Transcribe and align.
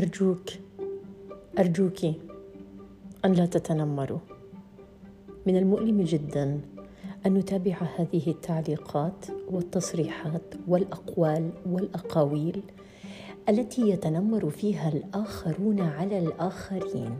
أرجوك 0.00 0.50
ارجوك 1.58 2.04
أن 3.24 3.32
لا 3.32 3.46
تتنمروا. 3.46 4.18
من 5.46 5.56
المؤلم 5.56 6.02
جدا 6.02 6.60
أن 7.26 7.34
نتابع 7.34 7.76
هذه 7.96 8.22
التعليقات 8.26 9.26
والتصريحات 9.50 10.54
والأقوال 10.68 11.50
والأقاويل 11.66 12.62
التي 13.48 13.90
يتنمر 13.90 14.50
فيها 14.50 14.88
الآخرون 14.88 15.80
على 15.80 16.18
الآخرين. 16.18 17.18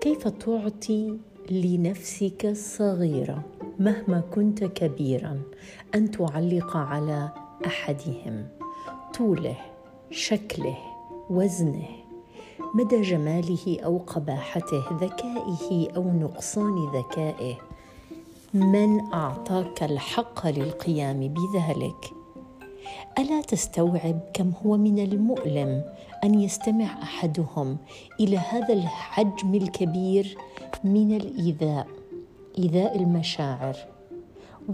كيف 0.00 0.28
تعطي 0.28 1.18
لنفسك 1.50 2.46
الصغيره 2.46 3.44
مهما 3.78 4.20
كنت 4.20 4.64
كبيرا 4.64 5.42
أن 5.94 6.10
تعلق 6.10 6.76
على 6.76 7.28
أحدهم؟ 7.66 8.46
طوله 9.18 9.56
شكله 10.10 10.97
وزنه. 11.30 11.88
مدى 12.74 13.02
جماله 13.02 13.78
أو 13.84 13.98
قباحته 13.98 14.84
ذكائه 14.92 15.90
أو 15.96 16.02
نقصان 16.02 16.88
ذكائه. 16.94 17.54
من 18.54 19.12
أعطاك 19.14 19.82
الحق 19.82 20.46
للقيام 20.46 21.20
بذلك؟ 21.34 22.12
ألا 23.18 23.40
تستوعب 23.40 24.20
كم 24.34 24.52
هو 24.66 24.76
من 24.76 24.98
المؤلم 24.98 25.84
أن 26.24 26.40
يستمع 26.40 27.02
أحدهم 27.02 27.76
إلى 28.20 28.36
هذا 28.36 28.74
الحجم 28.74 29.54
الكبير 29.54 30.38
من 30.84 31.16
الإيذاء 31.16 31.86
إيذاء 32.58 32.96
المشاعر 32.96 33.76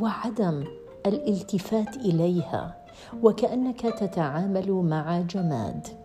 وعدم 0.00 0.64
الالتفات 1.06 1.96
إليها 1.96 2.76
وكأنك 3.22 3.80
تتعامل 3.80 4.72
مع 4.72 5.20
جماد. 5.20 6.03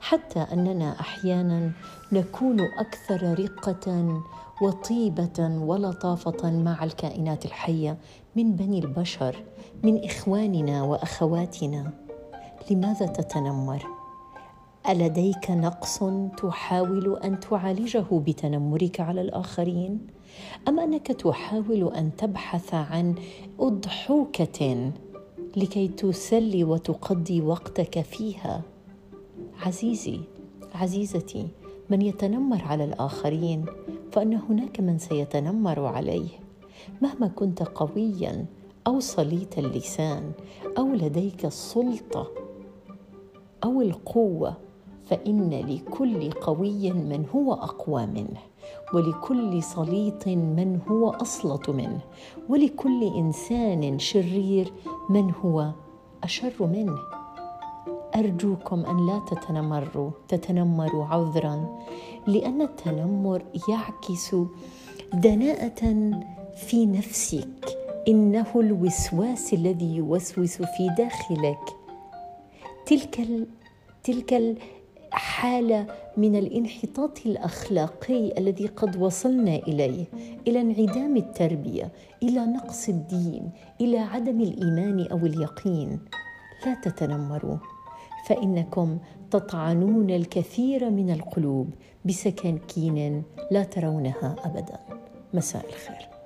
حتى 0.00 0.40
أننا 0.52 1.00
أحيانا 1.00 1.72
نكون 2.12 2.60
أكثر 2.60 3.38
رقة 3.38 4.22
وطيبة 4.62 5.48
ولطافة 5.62 6.50
مع 6.50 6.84
الكائنات 6.84 7.44
الحية 7.44 7.98
من 8.36 8.56
بني 8.56 8.78
البشر 8.78 9.36
من 9.82 10.04
إخواننا 10.04 10.82
وأخواتنا. 10.82 11.92
لماذا 12.70 13.06
تتنمر؟ 13.06 13.86
ألديك 14.88 15.50
نقص 15.50 15.98
تحاول 16.38 17.18
أن 17.24 17.40
تعالجه 17.40 18.04
بتنمرك 18.12 19.00
على 19.00 19.20
الآخرين؟ 19.20 20.06
أم 20.68 20.80
أنك 20.80 21.06
تحاول 21.06 21.92
أن 21.94 22.16
تبحث 22.16 22.74
عن 22.74 23.14
أضحوكة 23.60 24.92
لكي 25.56 25.88
تسلي 25.88 26.64
وتقضي 26.64 27.40
وقتك 27.40 28.00
فيها؟ 28.00 28.62
عزيزي 29.66 30.20
عزيزتي 30.74 31.48
من 31.90 32.02
يتنمر 32.02 32.62
على 32.64 32.84
الآخرين 32.84 33.64
فإن 34.12 34.34
هناك 34.34 34.80
من 34.80 34.98
سيتنمر 34.98 35.86
عليه. 35.86 36.28
مهما 37.02 37.28
كنت 37.28 37.62
قويا 37.62 38.46
أو 38.86 39.00
صليت 39.00 39.58
اللسان 39.58 40.32
أو 40.78 40.92
لديك 40.92 41.44
السلطة 41.44 42.30
أو 43.64 43.82
القوة 43.82 44.56
فإن 45.04 45.50
لكل 45.50 46.30
قوي 46.30 46.92
من 46.92 47.26
هو 47.34 47.52
أقوى 47.52 48.06
منه 48.06 48.40
ولكل 48.94 49.62
سليط 49.62 50.28
من 50.28 50.80
هو 50.88 51.10
أسلط 51.10 51.70
منه 51.70 52.00
ولكل 52.48 53.02
إنسان 53.04 53.98
شرير 53.98 54.72
من 55.10 55.32
هو 55.44 55.70
أشر 56.24 56.52
منه. 56.60 57.19
أرجوكم 58.14 58.86
أن 58.86 59.06
لا 59.06 59.20
تتنمروا 59.30 60.10
تتنمروا 60.28 61.04
عذرا 61.04 61.78
لأن 62.26 62.62
التنمر 62.62 63.42
يعكس 63.68 64.36
دناءة 65.14 66.10
في 66.56 66.86
نفسك. 66.86 67.76
إنه 68.08 68.46
الوسواس 68.56 69.54
الذي 69.54 69.96
يوسوس 69.96 70.56
في 70.62 70.88
داخلك. 70.98 71.64
تلك 72.86 73.20
ال... 73.20 73.46
تلك 74.04 74.56
الحالة 75.12 75.86
من 76.16 76.36
الانحطاط 76.36 77.18
الأخلاقي 77.26 78.38
الذي 78.38 78.66
قد 78.66 78.96
وصلنا 78.96 79.56
إليه 79.56 80.04
إلى 80.48 80.60
انعدام 80.60 81.16
التربية 81.16 81.92
إلى 82.22 82.46
نقص 82.46 82.88
الدين 82.88 83.50
إلى 83.80 83.98
عدم 83.98 84.40
الإيمان 84.40 85.06
أو 85.12 85.16
اليقين. 85.16 86.00
لا 86.66 86.74
تتنمروا. 86.74 87.56
فإنكم 88.26 88.98
تطعنون 89.30 90.10
الكثير 90.10 90.90
من 90.90 91.10
القلوب 91.10 91.70
بسكاكين 92.04 93.22
لا 93.50 93.62
ترونها 93.62 94.36
ابدا. 94.44 94.78
مساء 95.34 95.64
الخير. 95.66 96.19